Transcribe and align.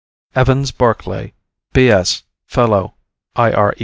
EVANS 0.35 0.71
BARCLAY, 0.71 1.31
B.S. 1.73 2.23
Fellow 2.47 2.95
IRE. 3.35 3.75